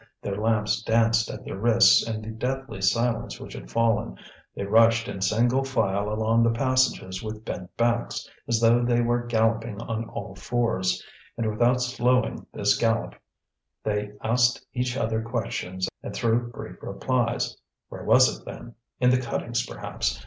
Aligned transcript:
Their 0.23 0.35
lamps 0.37 0.81
danced 0.81 1.29
at 1.29 1.45
their 1.45 1.59
wrists 1.59 2.07
in 2.09 2.23
the 2.23 2.29
deathly 2.31 2.81
silence 2.81 3.39
which 3.39 3.53
had 3.53 3.69
fallen; 3.69 4.17
they 4.55 4.63
rushed 4.63 5.07
in 5.07 5.21
single 5.21 5.63
file 5.63 6.11
along 6.11 6.41
the 6.41 6.49
passages 6.49 7.21
with 7.21 7.45
bent 7.45 7.77
backs, 7.77 8.27
as 8.47 8.59
though 8.59 8.83
they 8.83 8.99
were 9.01 9.27
galloping 9.27 9.79
on 9.79 10.09
all 10.09 10.33
fours; 10.33 11.03
and 11.37 11.47
without 11.47 11.83
slowing 11.83 12.47
this 12.51 12.75
gallop 12.79 13.13
they 13.83 14.13
asked 14.23 14.65
each 14.73 14.97
other 14.97 15.21
questions 15.21 15.87
and 16.01 16.15
threw 16.15 16.49
brief 16.49 16.77
replies. 16.81 17.55
Where 17.89 18.03
was 18.03 18.39
it, 18.39 18.43
then? 18.43 18.73
In 18.99 19.11
the 19.11 19.21
cuttings, 19.21 19.63
perhaps. 19.67 20.19